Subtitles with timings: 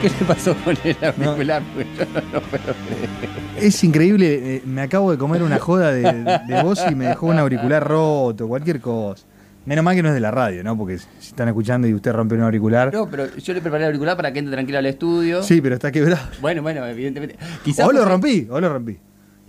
[0.00, 1.62] ¿Qué le pasó con el auricular?
[1.74, 3.08] Pues yo no lo puedo creer.
[3.58, 7.26] Es increíble, eh, me acabo de comer una joda de, de vos y me dejó
[7.26, 9.26] un auricular roto, cualquier cosa.
[9.66, 10.76] Menos mal que no es de la radio, ¿no?
[10.76, 12.92] Porque si están escuchando y usted rompe un auricular.
[12.94, 15.42] No, pero yo le preparé el auricular para que entre tranquilo al estudio.
[15.42, 16.26] Sí, pero está quebrado.
[16.40, 17.36] Bueno, bueno, evidentemente.
[17.62, 18.96] Quizás O lo rompí, o lo rompí.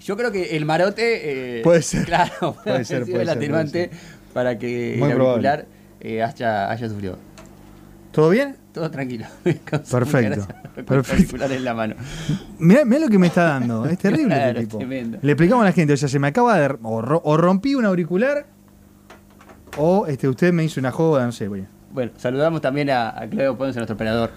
[0.02, 1.60] Yo creo que el marote.
[1.60, 2.06] eh, Puede ser.
[2.06, 4.02] Claro, Puede puede ser, ser puede el ser, atenuante puede
[4.34, 5.66] para que Muy el auricular
[6.02, 7.18] eh, haya, haya sufrido.
[8.12, 8.56] ¿Todo bien?
[8.74, 9.26] Todo tranquilo.
[9.44, 11.44] Perfecto, el perfecto.
[11.46, 11.96] en la mano.
[12.60, 14.78] Mirá, mirá lo que me está dando, es terrible Claro, este es tipo.
[14.80, 15.18] tremendo.
[15.22, 16.78] Le explicamos a la gente, o sea, se me acaba de...
[16.84, 18.46] O, ro- o rompí un auricular,
[19.78, 21.66] o este, usted me hizo una joda, no sé, voy.
[21.94, 24.32] Bueno, saludamos también a, a Claudio Ponce, nuestro operador.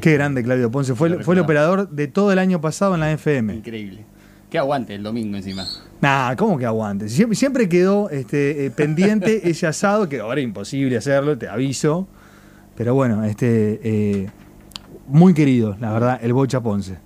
[0.00, 3.00] Qué grande Claudio Ponce, fue, Lo fue el operador de todo el año pasado en
[3.00, 3.54] la FM.
[3.56, 4.04] Increíble.
[4.50, 5.64] Qué aguante el domingo encima.
[6.00, 7.08] Nah, ¿cómo que aguante?
[7.08, 12.08] Siempre, siempre quedó este, eh, pendiente ese asado, que ahora es imposible hacerlo, te aviso.
[12.76, 14.30] Pero bueno, este eh,
[15.08, 16.98] muy querido, la verdad, el Bocha Ponce.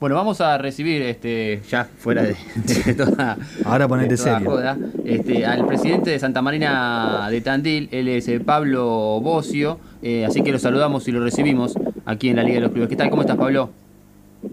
[0.00, 2.36] Bueno, vamos a recibir, este, ya fuera de,
[2.84, 4.50] de toda, Ahora ponete de toda serio.
[4.50, 10.24] joda, este, al presidente de Santa Marina de Tandil, él es eh, Pablo Bocio, eh,
[10.24, 11.74] así que lo saludamos y lo recibimos
[12.06, 12.88] aquí en la Liga de los Clubes.
[12.88, 13.10] ¿Qué tal?
[13.10, 13.70] ¿Cómo estás, Pablo?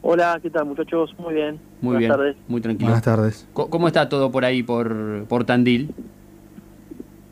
[0.02, 1.14] Hola, ¿qué tal muchachos?
[1.20, 1.60] Muy bien.
[1.80, 2.36] Muy Buenas bien, tardes.
[2.48, 2.88] muy tranquilo.
[2.88, 3.48] Buenas tardes.
[3.54, 5.94] ¿Cómo está todo por ahí, por, por Tandil?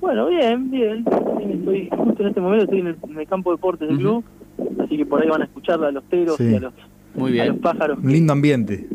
[0.04, 1.06] Bueno, bien, bien.
[1.08, 4.22] Estoy, justo en este momento estoy en el, en el campo de deportes del club,
[4.84, 6.44] así que por ahí van a escuchar a los teros Sí.
[6.52, 6.74] y a los,
[7.16, 7.62] Muy a los bien.
[7.62, 8.00] pájaros.
[8.04, 8.86] Un lindo ambiente.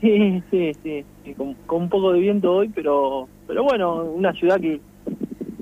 [0.00, 1.04] Sí, sí, sí.
[1.36, 4.80] Con, con un poco de viento hoy, pero pero bueno, una ciudad que,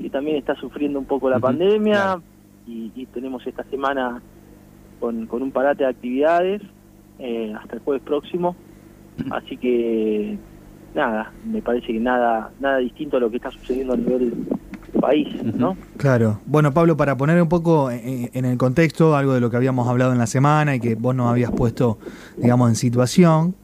[0.00, 2.22] que también está sufriendo un poco la pandemia claro.
[2.66, 4.20] y, y tenemos esta semana
[5.00, 6.60] con, con un parate de actividades
[7.18, 8.54] eh, hasta el jueves próximo.
[9.30, 10.36] Así que
[10.94, 14.34] nada, me parece que nada nada distinto a lo que está sucediendo a nivel
[15.00, 15.76] país, ¿no?
[15.96, 16.40] Claro.
[16.46, 19.88] Bueno, Pablo, para poner un poco en, en el contexto algo de lo que habíamos
[19.88, 21.98] hablado en la semana y que vos nos habías puesto,
[22.36, 23.54] digamos, en situación,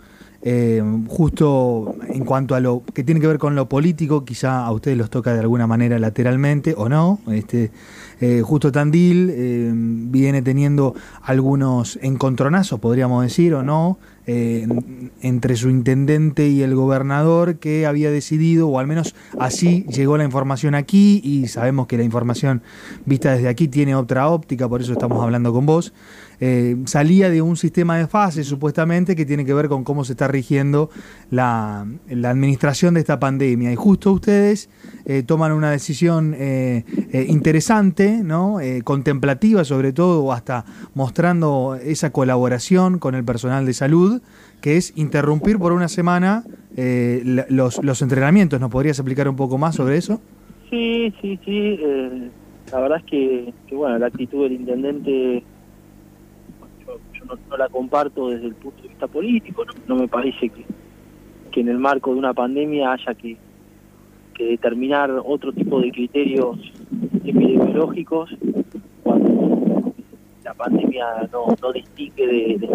[0.49, 4.71] eh, justo en cuanto a lo que tiene que ver con lo político, quizá a
[4.71, 7.19] ustedes los toca de alguna manera lateralmente o no.
[7.33, 7.73] Este,
[8.21, 15.71] eh, justo Tandil eh, viene teniendo algunos encontronazos, podríamos decir, o no, en- entre su
[15.71, 21.21] intendente y el gobernador que había decidido, o al menos así llegó la información aquí,
[21.25, 22.63] y sabemos que la información
[23.05, 25.93] vista desde aquí tiene otra óptica, por eso estamos hablando con vos.
[26.39, 30.13] eh, salía de un sistema de fases supuestamente que tiene que ver con cómo se
[30.13, 30.91] está rigiendo
[31.31, 33.73] la, la administración de esta pandemia.
[33.73, 34.69] Y justo ustedes
[35.07, 36.85] eh, toman una decisión eh,
[37.29, 38.59] interesante, ¿no?
[38.85, 44.16] Contemplativa sobre todo, hasta mostrando esa colaboración con el personal de salud,
[44.61, 46.45] que es interrumpir por una semana
[46.77, 48.61] eh, los, los entrenamientos.
[48.61, 50.21] ¿Nos podrías explicar un poco más sobre eso?
[50.71, 51.79] Sí, sí, sí.
[51.81, 52.31] eh,
[52.73, 55.43] la verdad es que, bueno, la actitud del intendente
[56.85, 59.65] yo, yo no, la comparto desde el punto de vista político.
[59.65, 60.65] No, no me parece que,
[61.53, 63.37] que en el marco de una pandemia haya que,
[64.35, 66.59] que determinar otro tipo de criterios
[67.25, 68.31] epidemiológicos
[69.03, 69.46] cuando
[70.47, 72.69] la pandemia no, no distingue de, de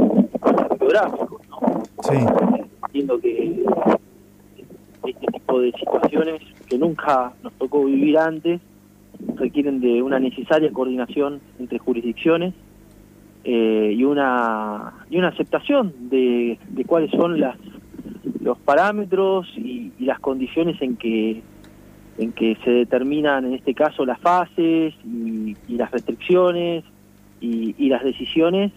[0.78, 1.84] geográficos, ¿no?
[2.04, 2.18] Sí.
[2.84, 3.64] entiendo que
[5.08, 8.60] este tipo de situaciones que nunca nos tocó vivir antes
[9.36, 12.54] requieren de una necesaria coordinación entre jurisdicciones
[13.46, 17.56] eh, y una y una aceptación de, de cuáles son las
[18.42, 21.42] los parámetros y, y las condiciones en que
[22.18, 26.84] en que se determinan en este caso las fases y, y las restricciones
[27.42, 28.72] y, y las decisiones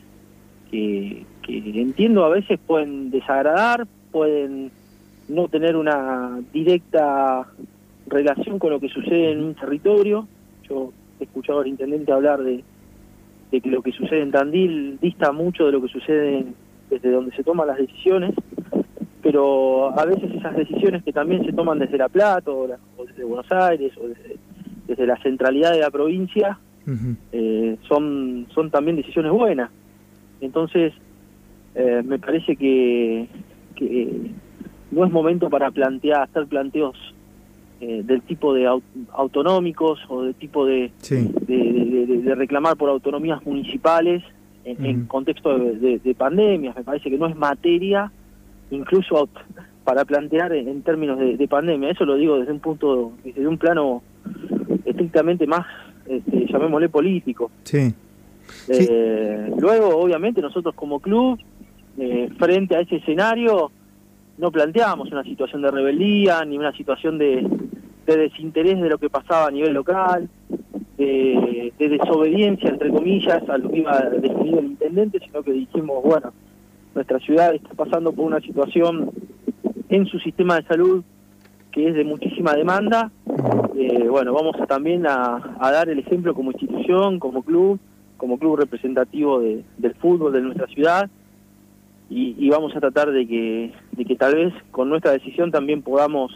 [0.71, 4.73] que, que entiendo a veces pueden desagradar, pueden
[5.29, 7.47] no tener una directa
[8.07, 10.27] relación con lo que sucede en un territorio.
[10.69, 12.65] Yo he escuchado al intendente hablar de,
[13.53, 16.55] de que lo que sucede en Tandil dista mucho de lo que sucede en-
[16.91, 18.35] desde donde se toman las decisiones,
[19.23, 23.05] pero a veces esas decisiones que también se toman desde La Plata o, la- o
[23.07, 24.37] desde Buenos Aires o desde,
[24.87, 26.59] desde la centralidad de la provincia
[27.33, 29.71] Eh, son, son también decisiones buenas.
[30.41, 30.93] Entonces,
[31.75, 33.27] eh, me parece que,
[33.75, 34.31] que
[34.91, 36.97] no es momento para plantear, hacer planteos
[37.81, 38.83] eh, del tipo de au-
[39.13, 41.31] autonómicos o del tipo de, Sí.
[41.47, 44.23] de, de- reclamar por autonomías municipales
[44.65, 46.77] en, contexto de, de- de pandemias.
[46.77, 48.11] Me parece que no es materia
[48.71, 49.29] incluso
[49.85, 51.91] para plantear en, en términos de, de pandemia.
[51.91, 54.03] Eso lo digo desde un punto, desde un plano
[54.85, 55.67] estrictamente más,
[56.07, 57.51] este, llamémosle político.
[57.65, 57.95] Sí.
[58.69, 61.39] Eh, luego, obviamente, nosotros como club,
[61.99, 63.71] eh, frente a ese escenario,
[64.39, 67.47] no planteamos una situación de rebeldía ni una situación de,
[68.07, 70.29] de desinterés de lo que pasaba a nivel local.
[70.97, 76.03] de, desobediencia, entre comillas, a lo que iba a definir el intendente, sino que dijimos,
[76.03, 76.33] bueno,
[76.95, 79.11] nuestra ciudad está pasando por una situación
[79.89, 81.05] en su sistema de salud
[81.75, 83.11] que es de muchísima demanda.
[83.77, 87.79] Eh, bueno, vamos a también a, dar el ejemplo como institución, como club,
[88.17, 91.11] como club representativo del fútbol de nuestra ciudad
[92.09, 96.33] y, vamos a tratar de que, de que tal vez con nuestra decisión también podamos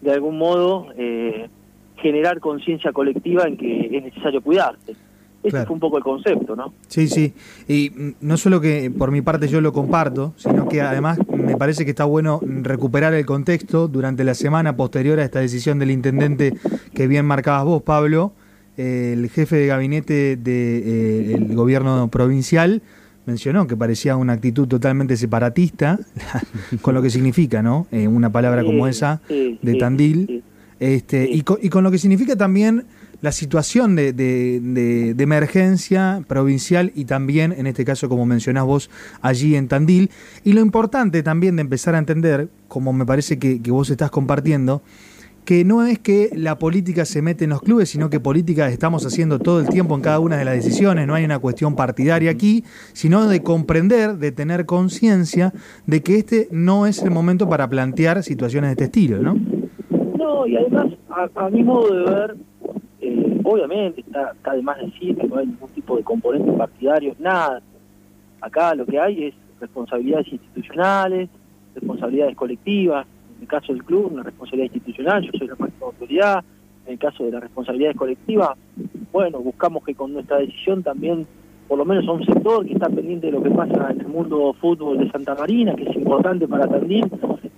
[0.00, 1.48] de algún modo eh,
[1.96, 4.96] generar conciencia colectiva en que es necesario cuidarse.
[5.42, 6.72] Ese fue un poco el concepto, ¿no?
[6.88, 7.32] Sí, sí.
[7.68, 11.84] Y no solo que por mi parte yo lo comparto, sino que además me parece
[11.84, 16.54] que está bueno recuperar el contexto durante la semana posterior a esta decisión del intendente
[16.94, 18.32] que bien marcabas vos, Pablo,
[18.76, 22.82] el jefe de gabinete del eh, gobierno provincial
[23.26, 25.98] mencionó que parecía una actitud totalmente separatista,
[26.80, 27.86] con lo que significa, ¿no?
[27.90, 30.44] Eh, una palabra como esa de Tandil.
[30.78, 32.84] Este, y con, y, con, lo que significa también
[33.26, 38.88] la situación de, emergencia provincial y también, en este caso, como mencionás vos,
[39.20, 40.10] allí en Tandil.
[40.44, 44.80] Y lo importante también de empezar a entender, como me parece que, vos estás compartiendo,
[45.44, 49.04] que no es que la política se mete en los clubes, sino que política estamos
[49.04, 52.30] haciendo todo el tiempo en cada una de las decisiones, no hay una cuestión partidaria
[52.30, 52.62] aquí,
[52.92, 55.52] sino de comprender, de tener conciencia
[55.84, 59.36] de que este no es el momento para plantear situaciones de este estilo, ¿no?
[60.16, 60.86] No, y además,
[61.34, 62.36] a, mi modo de ver,
[63.46, 67.62] obviamente está, está de más decir que no hay ningún tipo de componente partidario, nada.
[68.40, 71.28] Acá lo que hay es responsabilidades institucionales,
[71.74, 73.06] responsabilidades colectivas,
[73.36, 76.44] en el caso del club, una responsabilidad institucional, yo soy la máxima autoridad.
[76.86, 78.50] En el caso de las responsabilidades colectivas,
[79.12, 81.26] bueno, buscamos que con nuestra decisión también,
[81.66, 84.08] por lo menos a un sector que está pendiente de lo que pasa en el
[84.08, 87.10] mundo fútbol de Santa Marina, que es importante para Tandil,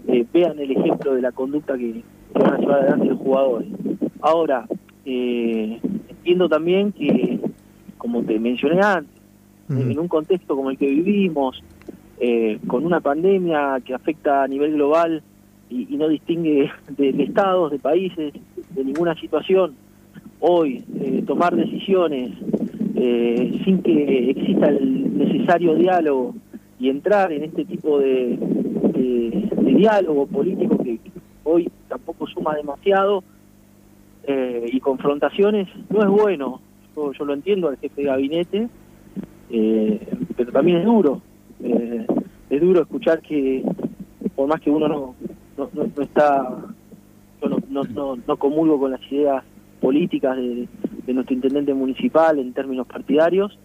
[0.07, 2.03] eh, vean el ejemplo de la conducta que,
[2.33, 3.69] van a llevar adelante los jugadores.
[4.21, 4.67] Ahora,
[5.09, 7.41] eh, entiendo también que,
[7.97, 9.19] como te mencioné antes,
[9.71, 11.63] en un contexto como el que vivimos,
[12.21, 15.23] eh, con una pandemia que afecta a nivel global
[15.71, 18.33] y, no distingue de, estados, de países,
[18.71, 19.75] de ninguna situación.
[20.41, 22.33] Hoy, eh, tomar decisiones
[22.97, 26.35] eh, sin que exista el necesario diálogo
[26.79, 28.39] y entrar en este tipo de,
[29.79, 30.99] diálogo político que
[31.45, 33.23] hoy tampoco suma demasiado
[34.29, 36.61] eh, y confrontaciones, no es bueno.
[36.95, 38.69] Yo, yo, lo entiendo al jefe de gabinete,
[40.37, 41.23] pero también es duro.
[42.51, 43.65] es duro escuchar que
[44.39, 45.15] por más que uno no,
[45.57, 46.49] no, no, está,
[47.43, 49.43] yo no, no, no, comulgo con las ideas
[49.81, 50.69] políticas de,
[51.13, 53.59] nuestro intendente municipal en términos partidarios.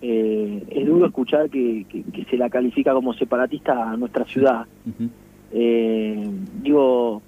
[0.00, 4.66] Eh, es duro escuchar que, que, se la califica como separatista a nuestra ciudad.
[5.52, 6.30] Eh,
[6.62, 7.22] digo,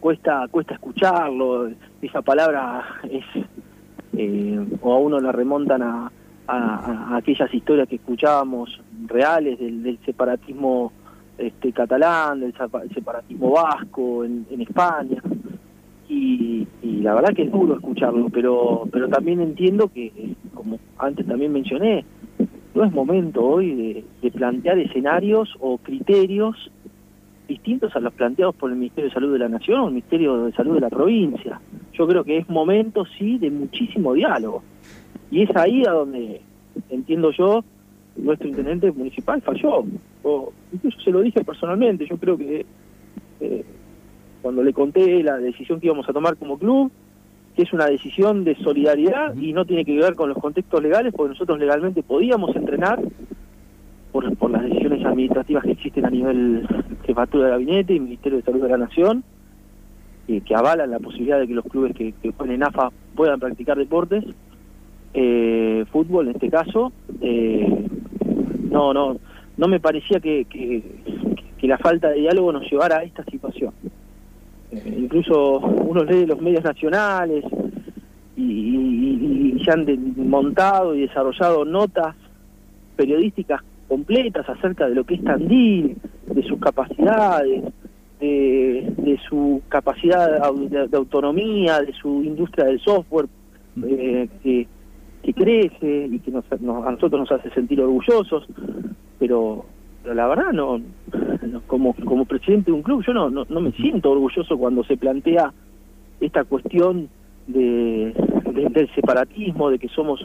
[0.00, 1.70] cuesta cuesta escucharlo,
[2.02, 3.24] esa palabra es,
[4.16, 6.10] eh, o a uno la remontan a,
[7.16, 10.92] aquellas historias que escuchábamos reales del, del separatismo
[11.38, 12.54] este, catalán, del
[12.94, 15.22] separatismo vasco en, España.
[16.08, 21.52] Y, la verdad que es duro escucharlo, pero, pero también entiendo que, como antes también
[21.52, 22.04] mencioné,
[22.74, 26.70] no es momento hoy de, plantear escenarios o criterios
[27.46, 30.44] distintos a los planteados por el Ministerio de Salud de la Nación o el Ministerio
[30.44, 31.60] de Salud de la provincia.
[31.92, 34.62] Yo creo que es momento, sí, de muchísimo diálogo.
[35.30, 36.40] Y es ahí a donde,
[36.90, 37.64] entiendo yo,
[38.16, 39.84] nuestro intendente municipal falló.
[40.22, 42.66] O, incluso se lo dije personalmente, yo creo que
[43.40, 43.64] eh,
[44.42, 46.90] cuando le conté la decisión que íbamos a tomar como club,
[47.54, 51.14] que es una decisión de solidaridad y no tiene que ver con los contextos legales,
[51.14, 53.00] porque nosotros legalmente podíamos entrenar
[54.16, 56.66] por, por las decisiones administrativas que existen a nivel
[57.04, 59.22] jefatura de gabinete y Ministerio de Salud de la Nación,
[60.26, 63.38] eh, que avalan la posibilidad de que los clubes que, que jueguen en AFA puedan
[63.38, 64.24] practicar deportes,
[65.12, 67.86] eh, fútbol en este caso, eh,
[68.70, 69.18] no, no,
[69.58, 70.82] no me parecía que, que,
[71.66, 73.74] la falta de diálogo nos llevara a esta situación.
[74.70, 77.44] Eh, incluso uno lee los medios nacionales
[78.34, 79.84] y, se han
[80.16, 82.14] montado y desarrollado notas
[82.94, 87.64] periodísticas completas acerca de lo que es Tandil, de sus capacidades,
[88.20, 93.26] de, su capacidad de, autonomía, de su industria del software,
[93.86, 94.66] eh, que,
[95.22, 96.56] que crece y que nos, a
[96.90, 98.46] nosotros nos hace sentir orgullosos,
[99.18, 99.64] pero,
[100.04, 100.80] la verdad no,
[101.66, 105.52] como como presidente de un club yo no, no, me siento orgulloso cuando se plantea
[106.20, 107.08] esta cuestión
[107.48, 108.14] de,
[108.70, 110.20] del separatismo, de que somos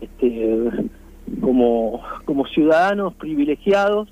[0.00, 0.68] este,
[1.40, 4.08] como, como ciudadanos privilegiados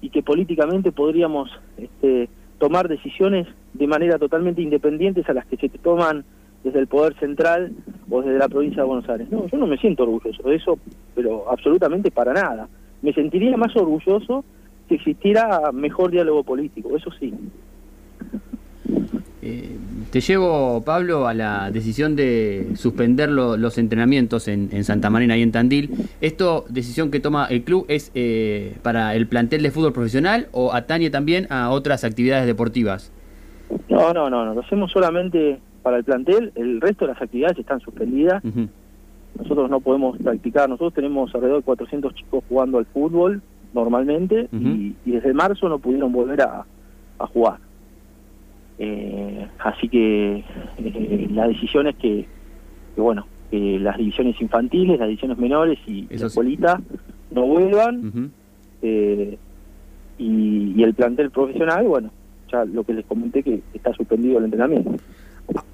[0.00, 2.28] y que políticamente podríamos este,
[2.58, 6.24] tomar decisiones de manera totalmente independientes a las que se toman
[6.62, 7.72] desde el poder central
[8.10, 9.30] o desde la provincia de Buenos Aires.
[9.30, 10.78] No, yo no me siento orgulloso de eso,
[11.14, 12.68] pero absolutamente para nada.
[13.00, 14.44] Me sentiría más orgulloso
[14.88, 17.34] si existiera mejor diálogo político, eso sí.
[19.40, 19.76] Eh,
[20.12, 25.52] te llevo, Pablo, a la decisión de suspender los entrenamientos en, Santa Marina y en
[25.52, 25.90] Tandil.
[26.20, 30.74] ¿Esto, decisión que toma el club, es eh, para el plantel de fútbol profesional o
[30.74, 33.10] atañe también a otras actividades deportivas?
[33.88, 37.58] No, no, no, no, lo hacemos solamente para el plantel, el resto de las actividades
[37.58, 38.42] están suspendidas.
[39.38, 43.40] Nosotros no podemos practicar, nosotros tenemos alrededor de 400 chicos jugando al fútbol
[43.72, 46.66] normalmente y, desde marzo no pudieron volver a
[47.28, 47.71] jugar.
[48.84, 50.42] Eh, así que
[50.78, 52.26] eh, la decisión es que,
[52.96, 56.80] bueno, que las divisiones infantiles, las divisiones menores y la escuelita
[57.30, 58.32] no vuelvan.
[58.82, 59.38] Eh,
[60.18, 62.10] y, el plantel profesional, bueno,
[62.50, 64.96] ya lo que les comenté que está suspendido el entrenamiento.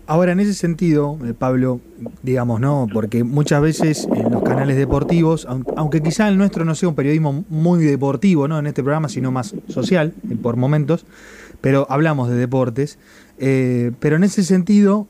[0.06, 1.80] Ahora, en ese sentido, Pablo,
[2.22, 2.88] digamos, ¿no?
[2.92, 5.46] Porque muchas veces en los canales deportivos,
[5.76, 8.58] aunque quizá el nuestro no sea un periodismo muy deportivo, ¿no?
[8.58, 10.12] En este programa, sino más social,
[10.42, 11.06] por momentos,
[11.60, 12.98] pero hablamos de deportes.
[13.38, 15.06] Eh, pero en ese sentido,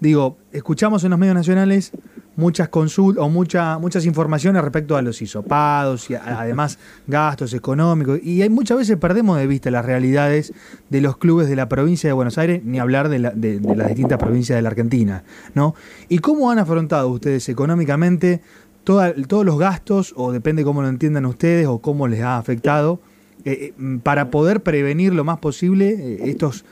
[0.00, 1.92] digo, escuchamos en los medios nacionales
[2.36, 8.20] muchas consultas o mucha, muchas informaciones respecto a los hisopados y además gastos económicos.
[8.22, 10.52] Y hay, muchas veces perdemos de vista las realidades
[10.90, 13.34] de los clubes de la provincia de Buenos Aires, ni hablar de, las
[13.88, 15.24] distintas provincias de la Argentina.
[15.54, 15.74] ¿no?
[16.08, 18.42] ¿Y cómo han afrontado ustedes económicamente
[18.84, 23.00] todos los gastos, o depende cómo lo entiendan ustedes, o cómo les ha afectado?
[23.46, 26.64] Eh, eh, para poder prevenir lo más posible eh, estos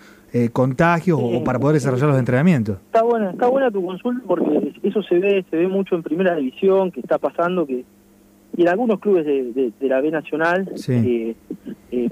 [0.52, 2.78] contagios o para poder desarrollar los entrenamientos.
[2.86, 6.34] Está buena, está buena tu consulta porque eso se ve, se ve mucho en primera
[6.34, 7.84] división, que está pasando que
[8.56, 10.68] y en algunos clubes de, la B Nacional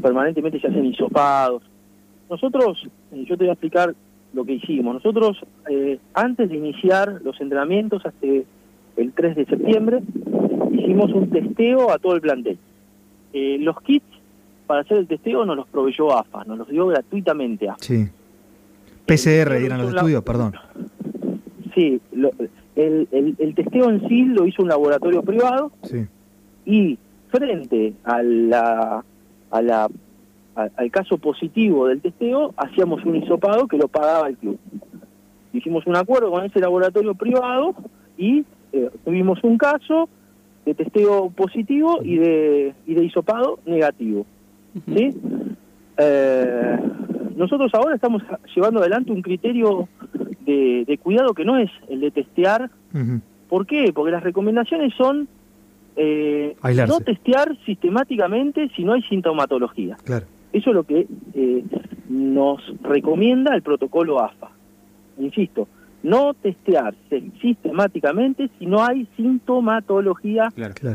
[0.01, 1.65] permanentemente se hacen hisopados.
[2.31, 3.93] Nosotros, yo te voy a explicar
[4.33, 4.95] lo que hicimos.
[4.95, 5.45] Nosotros,
[6.15, 9.99] antes de iniciar los entrenamientos, hasta el 3 de septiembre,
[10.71, 12.57] hicimos un testeo a todo el plantel.
[13.33, 14.12] los kits
[14.67, 17.79] para hacer el testeo nos los proveyó AFA, nos los dio gratuitamente AFA.
[17.81, 18.09] Sí.
[19.07, 20.55] PCR eran los estudios, perdón.
[21.75, 22.01] Sí,
[22.77, 26.07] el, el, testeo en sí lo hizo un laboratorio privado sí.
[26.65, 26.99] y
[27.31, 29.05] frente a la,
[29.51, 29.89] a la,
[30.55, 34.59] al caso positivo del testeo hacíamos un hisopado que lo pagaba el club.
[35.53, 37.75] Hicimos un acuerdo con ese laboratorio privado
[38.17, 40.09] y eh, tuvimos un caso
[40.65, 44.27] de testeo positivo y de, y de hisopado negativo.
[44.87, 45.17] ¿Sí?
[45.99, 46.79] Eh,
[47.37, 48.23] nosotros ahora estamos
[48.55, 49.89] llevando adelante un criterio
[50.45, 52.71] de, cuidado que no es el de testear.
[53.49, 53.93] ¿Por qué?
[53.95, 55.29] Porque las recomendaciones son
[55.97, 56.57] eh,
[56.89, 59.97] no testear sistemáticamente si no hay sintomatología.
[60.05, 60.27] Claro.
[60.53, 61.65] Eso es lo que eh,
[62.09, 64.51] nos recomienda el protocolo AFA.
[65.19, 65.69] Insisto,
[66.03, 66.95] no testear
[67.41, 70.49] sistemáticamente si no hay sintomatología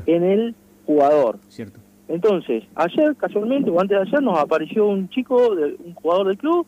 [0.05, 0.55] en el
[0.85, 1.39] jugador.
[1.49, 1.79] Cierto.
[2.07, 6.65] Entonces, ayer, casualmente, o antes de ayer, nos apareció un chico, un jugador del club,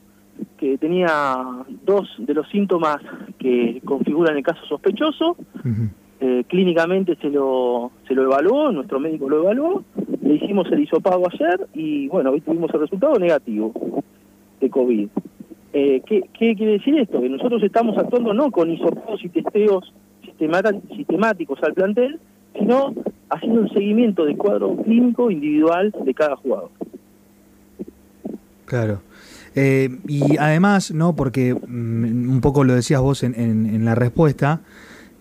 [0.57, 1.43] que tenía
[1.85, 2.97] dos de los síntomas
[3.37, 5.35] que configuran el caso sospechoso.
[6.21, 9.83] Eh, clínicamente se lo, se lo evaluó, nuestro médico lo evaluó,
[10.21, 13.71] le hicimos el hisopago ayer y bueno, hoy tuvimos el resultado negativo
[14.59, 15.07] de COVID.
[15.71, 17.21] Eh, ¿qué, ¿Qué quiere decir esto?
[17.21, 19.93] Que nosotros estamos actuando no con hisopagos y testeos
[20.37, 22.19] sistemáticos al plantel,
[22.57, 22.93] sino
[23.29, 26.69] haciendo un seguimiento del cuadro clínico individual de cada jugador.
[28.65, 29.01] Claro.
[29.55, 31.15] Eh, y además, ¿no?
[31.15, 34.61] Porque mm, un poco lo decías vos en, en la respuesta,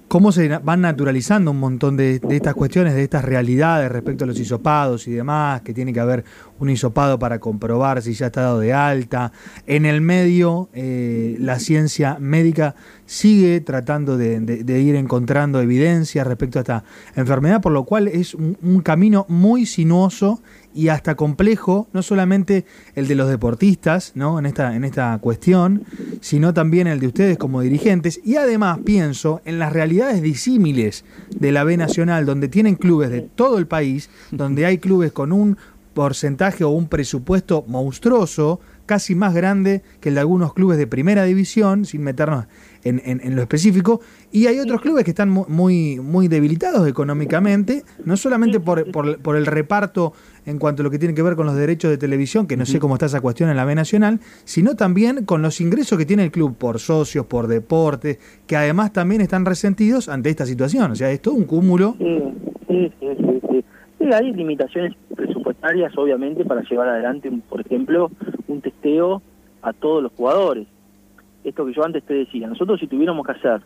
[0.09, 4.41] cómo se van naturalizando un montón de, estas cuestiones, de estas realidades respecto a los
[4.41, 6.25] hisopados y demás, que tiene que haber
[6.59, 9.33] un hisopado para comprobar si ya está dado de alta.
[9.67, 12.75] En el medio, eh, la ciencia médica
[13.09, 16.85] sigue tratando de, ir encontrando evidencias respecto a esta
[17.17, 20.43] enfermedad, por lo cual es un camino muy sinuoso
[20.75, 24.39] y hasta complejo, no solamente el de los deportistas, ¿no?
[24.39, 25.85] En esta, en esta cuestión,
[26.21, 28.21] sino también el de ustedes como dirigentes.
[28.25, 33.23] Y además pienso en las realidades disímiles de la B Nacional, donde tienen clubes de
[33.23, 35.57] todo el país, donde hay clubes con un
[35.95, 41.25] porcentaje o un presupuesto monstruoso, casi más grande que el de algunos clubes de primera
[41.25, 42.47] división, sin meternos
[42.85, 48.61] en, lo específico, y hay otros clubes que están muy, muy debilitados económicamente, no solamente
[48.61, 50.13] por, por, el reparto
[50.47, 52.65] en cuanto a lo que tiene que ver con los derechos de televisión, que no
[52.65, 56.07] sé cómo está esa cuestión en la B Nacional, sino también con los ingresos que
[56.07, 60.93] tiene el club por socios, por deportes, que además también están resentidos ante esta situación.
[60.93, 61.97] O sea, es todo un cúmulo.
[61.99, 62.23] Sí,
[62.69, 64.13] sí, sí, sí.
[64.13, 68.11] hay limitaciones presupuestarias, obviamente, para llevar adelante, por ejemplo,
[68.47, 69.21] un testeo
[69.61, 70.67] a todos los jugadores
[71.45, 73.63] esto que yo antes te decía, nosotros si tuviéramos que hacer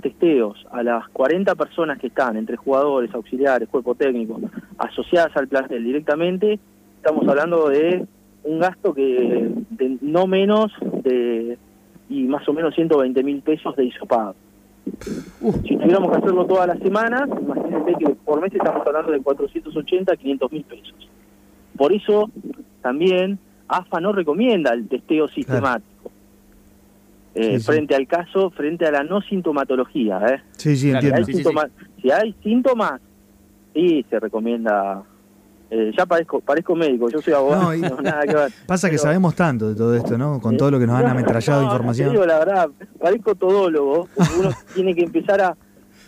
[0.00, 4.40] testeos a las 40 personas que están, entre jugadores, auxiliares, cuerpo técnico,
[4.78, 6.58] asociadas al plantel directamente,
[6.96, 8.06] estamos hablando de
[8.44, 10.72] un gasto que de no menos
[11.02, 11.58] de
[12.08, 14.34] y más o menos 120 mil pesos de isopado.
[15.64, 20.16] Si tuviéramos que hacerlo todas las semanas, imagínense que por mes estamos hablando de 480
[20.16, 21.08] 500 mil pesos.
[21.76, 22.30] Por eso
[22.80, 25.97] también AFA no recomienda el testeo sistemático.
[27.40, 30.18] Eh, frente al caso, frente a la no sintomatología.
[30.28, 30.42] ¿eh?
[30.56, 31.24] Sí, sí, entiendo.
[31.24, 31.70] Si hay, síntoma-
[32.02, 33.00] si hay síntomas,
[33.74, 35.02] sí se recomienda.
[35.70, 38.50] eh, ya parezco, parezco médico, yo soy abogado, No, y- no, nada que ver.
[38.66, 40.40] Pasa que Pero- sabemos tanto de todo esto, ¿no?
[40.40, 42.14] Con todo lo que nos han ametrallado de no, información.
[42.26, 42.68] la verdad,
[42.98, 44.08] parezco todólogo,
[44.40, 45.56] uno tiene que empezar a,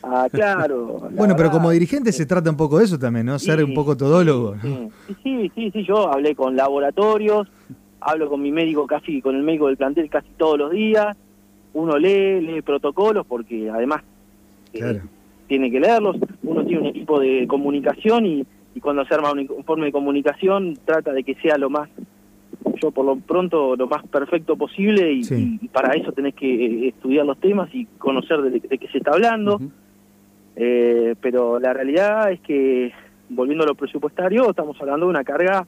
[0.02, 0.99] a claro.
[1.02, 3.38] la Bueno, pero verdad, como dirigente se trata un poco de eso también, ¿no?
[3.38, 4.56] Ser sí, un poco todólogo.
[4.62, 4.88] sí,
[5.22, 7.46] sí, sí, sí, yo hablé con laboratorios,
[8.00, 11.16] hablo con mi médico casi, con el médico del plantel casi todos los días,
[11.75, 14.02] uno lee, lee protocolos porque además
[14.73, 15.00] eh,
[15.47, 19.40] tiene que leerlos, uno tiene un equipo de comunicación y, y cuando se arma un
[19.40, 21.88] informe de comunicación trata de que sea lo más,
[22.83, 25.59] yo por lo pronto lo más perfecto posible y, Sí.
[25.61, 28.99] y para eso tenés que eh, estudiar los temas y conocer de, de qué se
[28.99, 29.61] está hablando.
[30.57, 32.92] Eh, pero la realidad es que,
[33.28, 35.66] volviendo a lo presupuestario, estamos hablando de una carga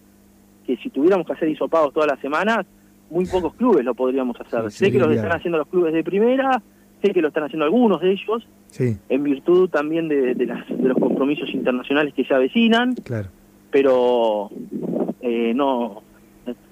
[0.77, 2.67] que si tuviéramos que hacer hisopados todas las semanas,
[3.11, 4.71] muy pocos clubes lo podríamos hacer.
[4.71, 6.63] Sí, sé que lo están haciendo los clubes de primera,
[7.03, 10.67] sé que lo están haciendo algunos de ellos, Sí, en virtud también de, de las,
[10.67, 13.29] de los compromisos internacionales que se avecinan, claro.
[13.71, 14.51] pero
[15.21, 16.03] eh, no,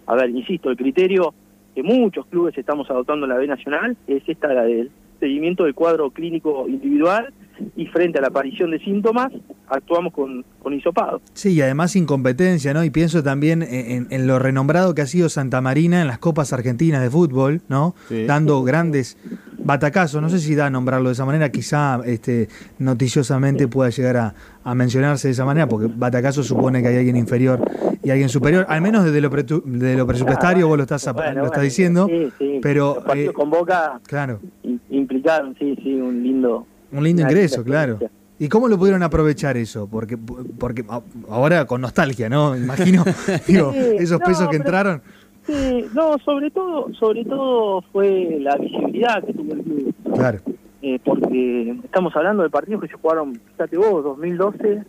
[0.07, 1.35] a ver, insisto, el criterio
[1.75, 5.75] que muchos clubes estamos adoptando en la B Nacional es esta, la del seguimiento del
[5.75, 7.35] cuadro clínico individual
[7.77, 9.33] y frente a la aparición de síntomas
[9.69, 11.21] actuamos con, con hisopado.
[11.35, 12.83] Sí, y además sin competencia, ¿no?
[12.85, 16.53] Y pienso también en, en lo renombrado que ha sido Santa Marina en las Copas
[16.53, 17.95] Argentinas de fútbol, ¿no?
[18.09, 18.25] Sí.
[18.27, 19.17] Dando grandes
[19.63, 24.17] batacazos, no sé si da a nombrarlo de esa manera, quizá este, noticiosamente pueda llegar
[24.17, 27.61] a, a mencionarse de esa manera, porque batacazo supone que hay alguien inferior
[28.03, 31.33] y alguien superior, al menos desde lo, pretu- de lo presupuestario vos lo estás, Bueno,
[31.41, 32.59] lo estás bueno, diciendo, sí, sí.
[32.63, 36.67] pero, Los partidos eh, con Boca claro, im- implicaron, sí, sí, un lindo...
[36.93, 37.99] un lindo ingreso, claro.
[38.39, 39.87] ¿Y cómo lo pudieron aprovechar eso?
[39.87, 42.57] Porque, porque a- ahora con nostalgia, ¿no?
[42.57, 43.05] Imagino,
[43.47, 45.03] digo, esos no, pesos que entraron.
[45.47, 49.95] Sí, no, sobre todo, sobre todo fue la visibilidad que tuvo el club.
[50.15, 50.39] Claro,
[50.83, 54.83] eh, porque estamos hablando de partidos que se jugaron, fíjate vos, 2012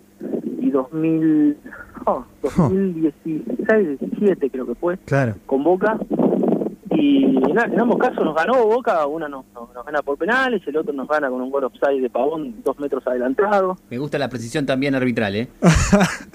[0.61, 1.57] y 2000,
[2.05, 5.35] oh, 2016, 17 creo que fue, claro.
[5.45, 5.99] con Boca.
[7.03, 10.17] Y en, a- en ambos casos nos ganó Boca, una nos, nos- nos gana por
[10.19, 13.75] penales, el otro nos gana con un gol offside de Pavón dos metros adelantado.
[13.89, 15.47] Me gusta la precisión también arbitral, ¿eh?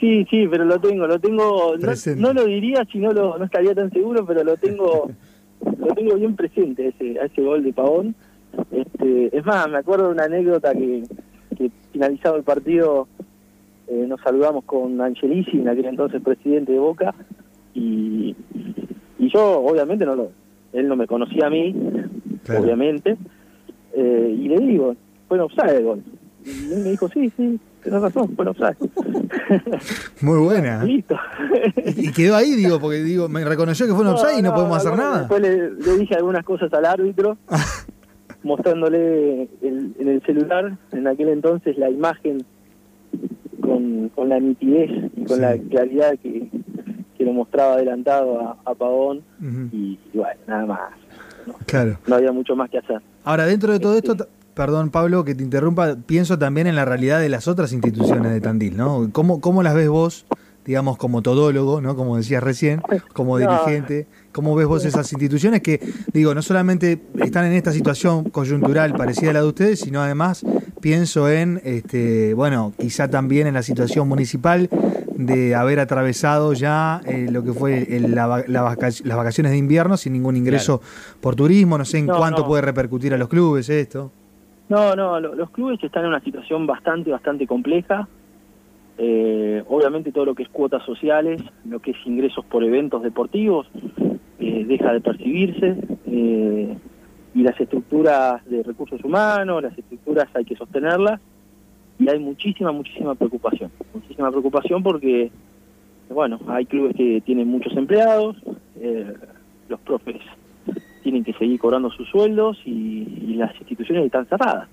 [0.00, 1.74] sí, sí, pero lo tengo, lo tengo,
[2.16, 5.10] no, lo diría si no lo no estaría tan seguro, pero lo tengo
[5.78, 8.14] lo tengo bien presente a ese, a ese gol de Pavón.
[8.70, 11.02] Este, es más, me acuerdo de una anécdota que,
[11.56, 13.06] que finalizado el partido
[13.88, 17.14] eh, nos saludamos con Angelici, en aquel entonces presidente de Boca,
[17.78, 18.36] y,
[19.18, 20.30] y yo obviamente no lo,
[20.72, 21.74] él no me conocía a mí,
[22.44, 22.62] Claro.
[22.62, 23.16] obviamente,
[23.94, 24.94] eh, y le digo,
[25.28, 26.02] fue en offside el gol.
[26.44, 28.76] Y él me dijo, sí, sí, tenés razón, fue en offside.
[30.20, 30.84] Muy buena.
[30.84, 31.16] Listo.
[31.96, 34.54] Y y quedó ahí, digo, porque digo, me reconoció que fue un offside y no,
[34.54, 35.18] podemos hacer nada.
[35.20, 37.36] Después le, le dije algunas cosas al árbitro,
[38.42, 42.44] mostrándole el- en el celular, en aquel entonces, la imagen
[43.60, 45.42] con, con la nitidez y con Sí.
[45.42, 46.48] la claridad que,
[47.16, 49.22] que lo mostraba adelantado a, a Pavón.
[49.72, 50.80] Y, y bueno, nada más.
[51.66, 51.98] Claro.
[52.06, 53.00] No había mucho más que hacer.
[53.24, 56.84] Ahora, dentro de todo Este- esto, perdón Pablo que te interrumpa, pienso también en la
[56.84, 59.08] realidad de las otras instituciones de Tandil, ¿no?
[59.12, 60.26] ¿Cómo, cómo las ves vos,
[60.64, 61.94] digamos, como todólogo, ¿no?
[61.94, 62.80] Como decías recién,
[63.12, 63.46] como No.
[63.48, 64.06] dirigente?
[64.32, 65.80] ¿Cómo ves vos esas instituciones que,
[66.12, 70.44] digo, no solamente están en esta situación coyuntural parecida a la de ustedes, sino además
[70.80, 74.68] pienso en, este, bueno, quizá también en la situación municipal
[75.16, 79.58] de haber atravesado ya eh, lo que fue el- la la vaca- las vacaciones de
[79.58, 80.80] invierno sin ningún ingreso
[81.20, 82.48] por turismo, no sé en No, cuánto no.
[82.48, 84.10] puede repercutir a los clubes esto.
[84.68, 88.08] No, no, lo- los clubes están en una situación bastante, bastante compleja.
[88.98, 93.66] Eh, obviamente todo lo que es cuotas sociales, lo que es ingresos por eventos deportivos,
[94.38, 95.76] eh, deja de percibirse.
[96.08, 96.76] eh,
[97.34, 101.20] y las estructuras de recursos humanos, las estructuras hay que sostenerlas.
[101.98, 103.70] Y hay muchísima, muchísima preocupación.
[103.94, 105.30] Muchísima preocupación porque,
[106.10, 108.36] bueno, hay clubes que tienen muchos empleados,
[108.80, 109.14] eh,
[109.68, 110.16] los profes
[111.02, 114.68] tienen que seguir cobrando sus sueldos y, y las instituciones están cerradas.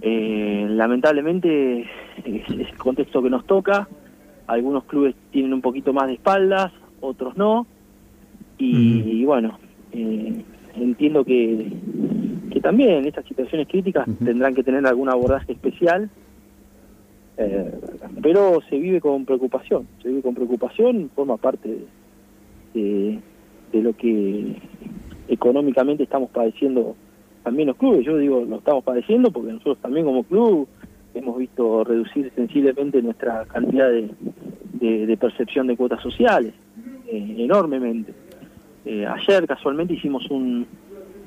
[0.00, 1.86] Eh, lamentablemente es,
[2.24, 3.88] es el contexto que nos toca.
[4.46, 7.66] Algunos clubes tienen un poquito más de espaldas, otros no.
[8.58, 9.08] Y, Mm.
[9.08, 9.58] y bueno,
[9.92, 10.42] eh,
[10.76, 11.66] entiendo que,
[12.52, 16.10] que también estas situaciones críticas tendrán que tener algún abordaje especial,
[17.38, 17.72] eh,
[18.22, 21.78] pero se vive con preocupación, se vive con preocupación, forma parte
[22.74, 23.18] de,
[23.72, 24.56] de lo que
[25.28, 26.94] económicamente estamos padeciendo
[27.42, 28.04] también los clubes.
[28.04, 30.68] Yo digo, lo estamos padeciendo porque nosotros también como club
[31.14, 36.52] hemos visto reducir sensiblemente nuestra cantidad de, de, percepción de cuotas sociales,
[37.06, 38.12] eh, enormemente.
[38.84, 40.66] Eh, ayer casualmente hicimos un,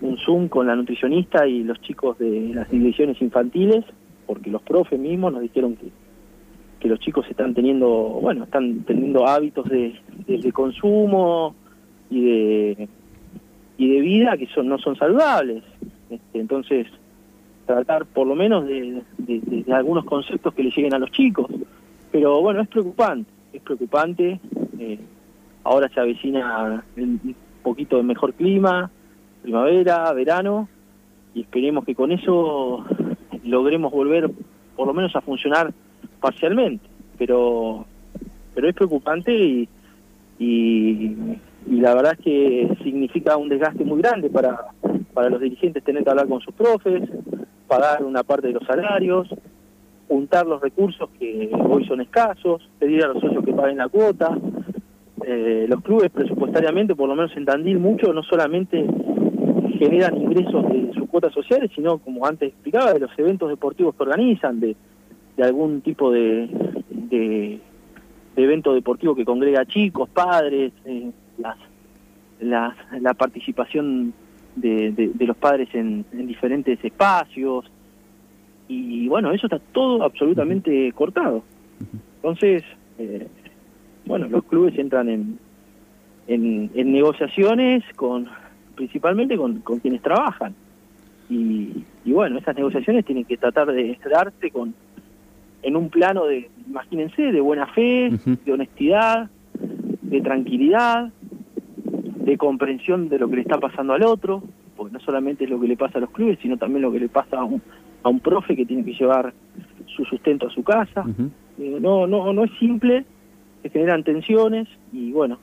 [0.05, 3.83] un Zoom con la nutricionista y los chicos de las divisiones infantiles,
[4.25, 5.87] porque los profes mismos nos dijeron que,
[6.79, 7.87] que los chicos están teniendo,
[8.21, 9.95] bueno, están teniendo hábitos de,
[10.27, 11.55] de, consumo
[12.09, 12.89] y de,
[13.77, 15.63] y de vida que son, no son saludables.
[16.09, 16.87] Este, entonces,
[17.65, 21.47] tratar por lo menos de, de, algunos conceptos que le lleguen a los chicos.
[22.11, 24.39] Pero bueno, es preocupante, es preocupante.
[24.79, 24.99] Eh,
[25.63, 28.91] ahora se avecina un poquito de mejor clima,
[29.45, 30.67] primavera, verano,
[31.35, 32.83] y esperemos que con eso
[33.43, 34.31] logremos volver
[34.75, 35.71] por lo menos a funcionar
[36.19, 36.83] parcialmente.
[37.17, 37.85] Pero,
[38.55, 39.69] pero es preocupante y,
[40.39, 41.15] y,
[41.67, 44.57] la verdad es que significa un desgaste muy grande para,
[45.13, 47.03] para los dirigentes tener que hablar con sus profes,
[47.67, 49.27] pagar una parte de los salarios,
[50.07, 54.35] juntar los recursos que hoy son escasos, pedir a los socios que paguen la cuota.
[55.25, 58.85] Eh, los clubes presupuestariamente, por lo menos en Tandil, mucho no solamente
[59.77, 64.03] generan ingresos de sus cuotas sociales, sino, como antes explicaba, de los eventos deportivos que
[64.03, 64.75] organizan, de,
[65.37, 66.49] de algún tipo de,
[66.89, 67.59] de,
[68.35, 71.57] evento deportivo que congrega chicos, padres, eh, las,
[72.39, 74.13] las, la participación
[74.55, 77.65] de, de, los padres en, diferentes espacios.
[78.67, 81.43] Y bueno, eso está todo absolutamente cortado.
[82.17, 82.63] Entonces,
[82.97, 83.27] eh,
[84.05, 85.39] bueno, los clubes entran en,
[86.27, 88.27] en, negociaciones con
[88.75, 90.53] principalmente con, con quienes trabajan.
[91.29, 94.73] Y, y, bueno, esas negociaciones tienen que tratar de darse con
[95.63, 98.11] en un plano de, imagínense, de buena fe,
[98.45, 99.31] de honestidad,
[100.03, 101.11] de tranquilidad,
[102.25, 104.43] de comprensión de lo que le está pasando al otro,
[104.77, 106.99] porque no solamente es lo que le pasa a los clubes, sino también lo que
[106.99, 107.63] le pasa a un,
[108.03, 109.33] a un profe que tiene que llevar
[109.87, 111.03] su sustento a su casa.
[111.57, 113.03] Eh, no, no, no es simple,
[113.63, 115.39] se generan tensiones y bueno,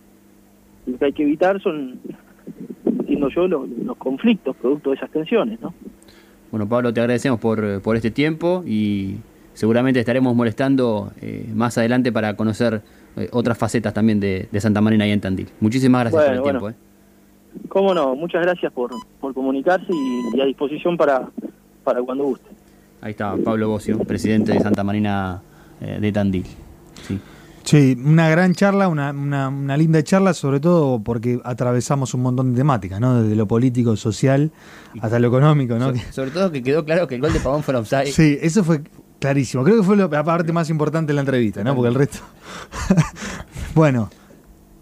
[0.86, 1.98] lo que hay que evitar son,
[3.22, 5.74] entiendo yo, los, los conflictos producto de esas tensiones, ¿no?
[6.50, 9.16] Bueno, Pablo, te agradecemos por, por este tiempo y
[9.54, 12.82] seguramente estaremos molestando eh, más adelante para conocer
[13.16, 15.48] eh, otras facetas también de, Santa Marina y en Tandil.
[15.60, 16.70] Muchísimas gracias por el tiempo.
[16.70, 16.74] Eh.
[17.68, 19.92] Cómo no, muchas gracias por, por comunicarse
[20.34, 21.28] y, a disposición para,
[21.84, 22.48] para cuando guste.
[23.00, 25.42] Ahí está Pablo Bocio, presidente de Santa Marina
[25.80, 26.44] de Tandil.
[27.02, 27.18] Sí.
[27.64, 32.58] Sí, una gran charla, una, una, linda charla, sobre todo porque atravesamos un montón de
[32.58, 33.22] temáticas, ¿no?
[33.22, 34.50] Desde lo político, social,
[35.00, 35.92] hasta lo económico, ¿no?
[36.10, 38.12] sobre todo que quedó claro que el gol de Pavón fue offside.
[38.12, 38.82] Sí, eso fue
[39.20, 39.62] clarísimo.
[39.62, 41.74] Creo que fue la parte más importante de la entrevista, ¿no?
[41.74, 42.18] Porque el resto...
[43.74, 44.10] bueno,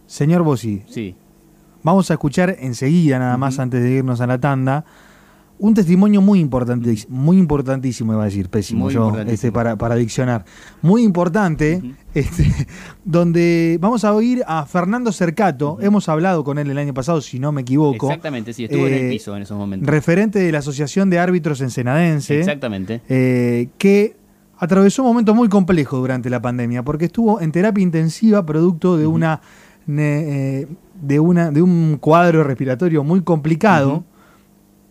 [0.06, 0.82] señor Bossi.
[0.88, 1.14] Sí.
[1.82, 4.84] Vamos a escuchar enseguida, nada más antes de irnos a la tanda,
[5.60, 10.44] un testimonio muy importante, muy importantísimo, iba a decir, pésimo yo, este, para, para diccionar.
[10.80, 11.82] Muy importante,
[12.14, 12.50] este,
[13.04, 15.76] donde vamos a oír a Fernando Cercato.
[15.82, 18.06] Hemos hablado con él el año pasado, si no me equivoco.
[18.06, 19.86] Exactamente, sí, estuvo en el eh, piso en esos momentos.
[19.86, 22.38] Referente de la Asociación de Árbitros Ensenadense.
[22.38, 23.02] Exactamente.
[23.08, 24.16] Eh, que
[24.56, 29.06] atravesó un momento muy complejo durante la pandemia, porque estuvo en terapia intensiva producto de
[29.06, 29.40] una.
[29.88, 30.66] Eh,
[31.02, 34.04] de, una, de un cuadro respiratorio muy complicado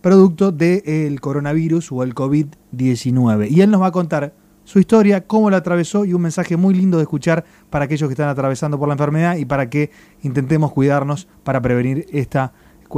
[0.02, 3.50] producto del coronavirus o el COVID-19.
[3.50, 4.34] Y él nos va a contar
[4.64, 8.14] su historia, cómo la atravesó y un mensaje muy lindo de escuchar para aquellos que
[8.14, 9.90] están atravesando por la enfermedad y para que
[10.22, 12.54] intentemos cuidarnos para prevenir esta,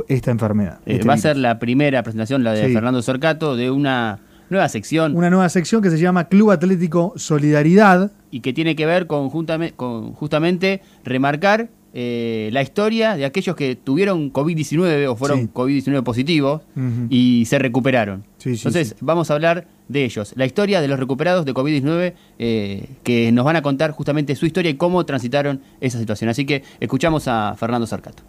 [0.09, 0.79] esta enfermedad.
[0.85, 4.67] Eh, este va a ser la primera presentación, la de Fernando Sorcato, de una nueva
[4.67, 5.15] sección.
[5.15, 8.11] Una nueva sección que se llama Club Atlético Solidaridad.
[8.31, 13.75] Y que tiene que ver con, con justamente remarcar eh, la historia de aquellos que
[13.75, 16.61] tuvieron COVID-19 o fueron COVID-19 positivos
[17.09, 18.23] y se recuperaron.
[18.43, 20.33] Entonces, vamos a hablar de ellos.
[20.35, 24.45] La historia de los recuperados de COVID-19 eh, que nos van a contar justamente su
[24.45, 26.29] historia y cómo transitaron esa situación.
[26.29, 28.23] Así que escuchamos a Fernando Sarcato.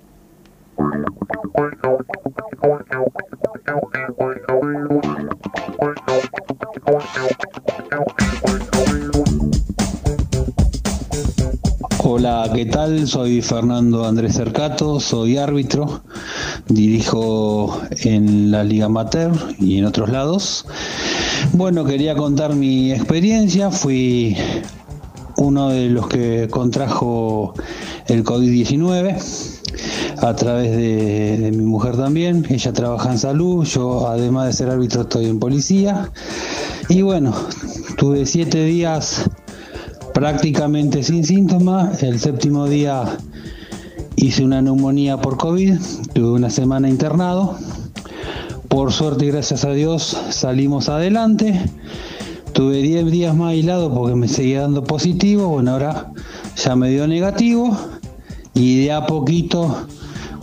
[12.04, 13.06] Hola, ¿qué tal?
[13.06, 16.02] Soy Fernando Andrés Cercato, soy árbitro,
[16.66, 20.66] dirijo en la Liga Amateur y en otros lados.
[21.52, 24.36] Bueno, quería contar mi experiencia, fui
[25.36, 27.54] uno de los que contrajo
[28.08, 29.16] el COVID-19.
[30.22, 32.44] a través de, de, mi mujer también.
[32.48, 36.10] Ella trabaja en salud, yo además de ser árbitro estoy en policía.
[36.88, 37.32] Y bueno,
[37.96, 39.24] tuve siete días
[40.12, 42.02] prácticamente sin síntomas.
[42.02, 43.04] El séptimo día
[44.16, 45.78] hice una neumonía por COVID,
[46.12, 47.58] tuve una semana internado.
[48.68, 51.60] Por suerte y gracias a Dios salimos adelante.
[52.52, 55.48] Tuve 10 días más aislado porque me seguía dando positivo.
[55.48, 56.12] Bueno, ahora
[56.56, 57.76] ya me dio negativo
[58.54, 59.86] y de a poquito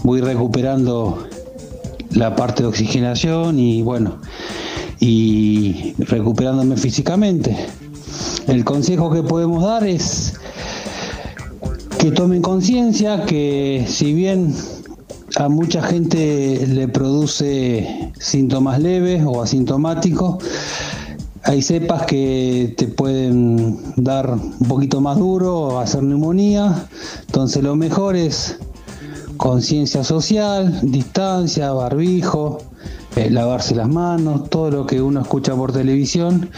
[0.04, 1.28] voy recuperando
[2.12, 4.18] la parte de oxigenación y bueno,
[5.00, 7.56] y recuperándome físicamente.
[8.50, 10.34] El consejo que podemos dar es
[12.00, 14.56] que tomen conciencia que si bien
[15.36, 20.44] a mucha gente le produce síntomas leves o asintomáticos,
[21.44, 26.88] hay cepas que te pueden dar un poquito más duro hacer neumonía,
[27.28, 28.58] entonces lo mejor es
[29.38, 32.58] conciencia social, distancia, barbijo,
[33.16, 36.50] eh, lavarse las manos, todo lo que uno escucha por televisión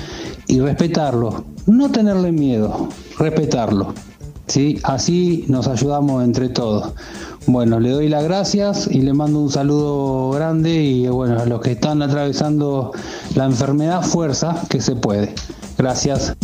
[0.47, 3.93] y respetarlo, no tenerle miedo, respetarlo.
[4.47, 4.79] ¿sí?
[4.83, 6.93] Así nos ayudamos entre todos.
[7.47, 11.61] Bueno, le doy las gracias y le mando un saludo grande y bueno, a los
[11.61, 12.91] que están atravesando
[13.35, 15.33] la enfermedad, fuerza, que se puede.
[15.77, 16.35] Gracias.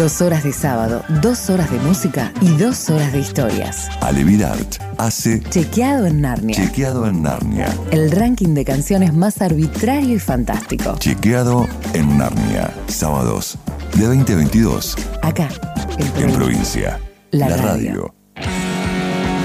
[0.00, 3.90] Dos horas de sábado, dos horas de música y dos horas de historias.
[4.00, 6.56] Alevidart hace Chequeado en Narnia.
[6.56, 7.68] Chequeado en Narnia.
[7.90, 10.96] El ranking de canciones más arbitrario y fantástico.
[10.98, 12.72] Chequeado en Narnia.
[12.86, 13.58] Sábados
[13.94, 14.96] de 2022.
[15.20, 15.50] Acá,
[15.98, 16.98] en, En provincia.
[17.30, 18.14] La radio.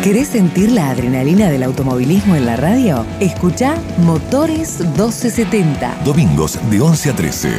[0.06, 3.04] ¿Querés sentir la adrenalina del automovilismo en la radio?
[3.20, 6.04] Escucha Motores 1270.
[6.06, 7.50] Domingos de 11 a 13.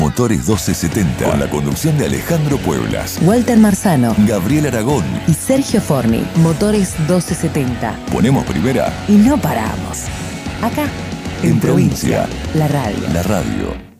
[0.00, 1.30] Motores 1270.
[1.30, 3.20] Con la conducción de Alejandro Pueblas.
[3.22, 5.04] Walter Marzano Gabriel Aragón.
[5.28, 6.24] y Sergio Forni.
[6.42, 7.96] Motores 1270.
[8.10, 10.06] Ponemos primera Y no paramos.
[10.60, 10.88] Acá,
[11.44, 12.26] en provincia.
[12.54, 12.98] la radio.
[13.12, 13.91] La radio.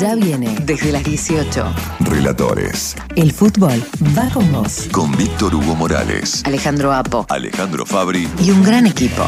[0.00, 1.64] Ya viene desde las 18.
[2.00, 2.96] Relatores.
[3.16, 3.82] El fútbol
[4.16, 4.88] va con vos.
[4.90, 6.42] Con Víctor Hugo Morales.
[6.44, 8.28] Alejandro Apo Alejandro Fabri.
[8.42, 9.22] y un gran equipo.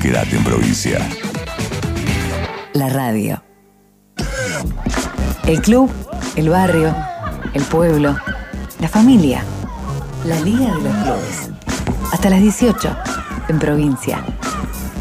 [0.00, 1.06] Quédate en provincia.
[2.74, 3.42] La radio.
[5.46, 5.90] El club,
[6.36, 6.94] el barrio,
[7.54, 8.16] el pueblo,
[8.80, 9.42] la familia.
[10.24, 11.50] La Liga de los Clubes.
[12.12, 12.96] Hasta las 18.
[13.48, 14.24] En provincia.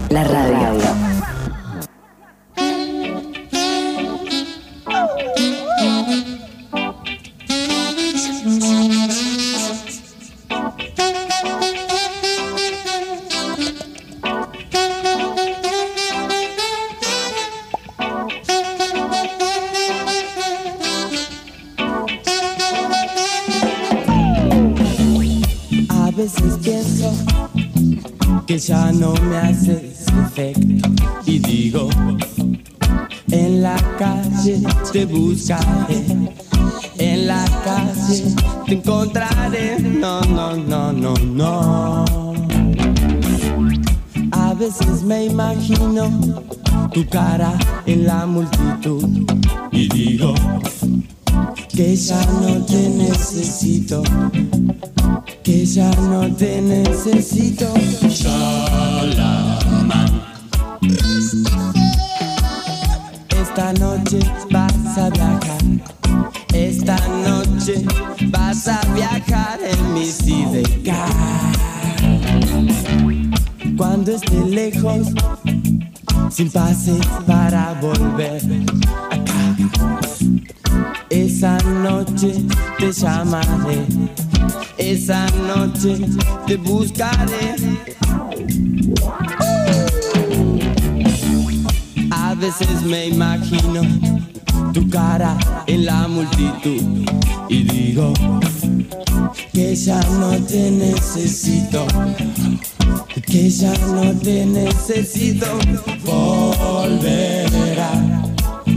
[0.10, 1.07] La radio.
[35.48, 36.04] Buscaré,
[36.98, 42.06] en la calle te encontraré, no, no, no, no, no.
[44.32, 46.10] A veces me imagino
[46.92, 47.54] tu cara
[47.86, 49.04] en la multitud
[49.72, 50.34] y digo
[51.70, 54.04] que ya no te necesito
[55.44, 57.74] que ya no te necesito.
[58.10, 59.48] Shalaman.
[63.30, 64.20] Esta noche
[66.54, 67.86] Esta noche
[68.30, 71.08] vas a viajar en mi sidecar.
[73.78, 75.08] Cuando esté lejos,
[76.30, 78.42] sin pase para volver
[79.10, 80.00] acá.
[81.10, 82.44] Esa noche
[82.78, 83.86] te llamaré.
[84.78, 86.00] Esa noche
[86.46, 87.56] te buscaré.
[92.12, 93.84] A veces me imagino
[94.78, 95.36] tu cara
[95.66, 96.82] en la multitud
[97.50, 98.14] y digo
[99.52, 101.88] que ya no te necesito,
[103.26, 105.48] que ya no te necesito.
[106.06, 107.90] Volverá,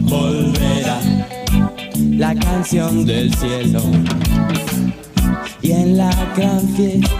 [0.08, 1.00] volverá
[1.96, 3.82] la canción del cielo
[5.60, 7.10] y en la gran fiesta.